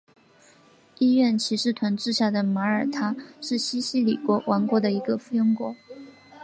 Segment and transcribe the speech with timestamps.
[0.97, 5.75] 医院骑士团治下的马耳他是西西里王国的一个附庸国。